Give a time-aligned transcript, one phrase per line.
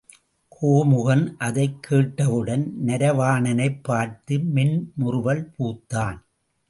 [0.47, 6.19] கோமுகன் அதைக் கேட்டவுடன் நரவாணனைப் பார்த்து மென்முறுவல் பூத்தான்.